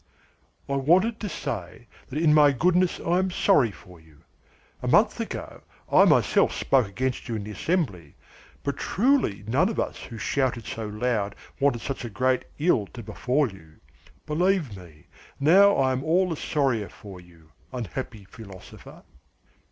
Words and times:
"I 0.67 0.77
wanted 0.77 1.19
to 1.19 1.29
say 1.29 1.85
that 2.07 2.17
in 2.17 2.33
my 2.33 2.53
goodness 2.53 2.99
I 2.99 3.19
am 3.19 3.29
sorry 3.29 3.69
for 3.69 3.99
you. 3.99 4.21
A 4.81 4.87
month 4.87 5.19
ago 5.19 5.61
I 5.91 6.05
myself 6.05 6.53
spoke 6.55 6.87
against 6.87 7.29
you 7.29 7.35
in 7.35 7.43
the 7.43 7.51
assembly, 7.51 8.15
but 8.63 8.77
truly 8.77 9.43
none 9.45 9.69
of 9.69 9.79
us 9.79 9.99
who 9.99 10.17
shouted 10.17 10.65
so 10.65 10.87
loud 10.87 11.35
wanted 11.59 11.81
such 11.81 12.03
a 12.03 12.09
great 12.09 12.45
ill 12.57 12.87
to 12.95 13.03
befall 13.03 13.51
you. 13.53 13.73
Believe 14.25 14.75
me, 14.75 15.05
now 15.39 15.75
I 15.75 15.91
am 15.91 16.03
all 16.03 16.27
the 16.29 16.35
sorrier 16.35 16.89
for 16.89 17.19
you, 17.21 17.51
unhappy 17.71 18.25
philosopher!" 18.25 19.03